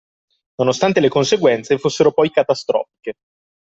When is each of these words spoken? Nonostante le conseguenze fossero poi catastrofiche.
Nonostante 0.57 0.99
le 0.99 1.09
conseguenze 1.09 1.77
fossero 1.77 2.11
poi 2.11 2.31
catastrofiche. 2.31 3.17